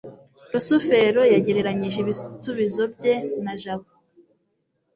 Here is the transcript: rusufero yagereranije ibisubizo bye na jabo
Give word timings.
rusufero 0.51 1.21
yagereranije 1.33 1.97
ibisubizo 2.03 2.83
bye 2.93 3.15
na 3.43 3.53
jabo 3.61 3.89